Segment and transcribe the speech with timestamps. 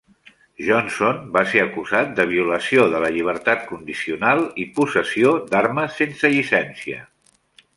[0.67, 7.07] Johnson va ser acusat de violació de la llibertat condicional i possessió d'armes sense llicència.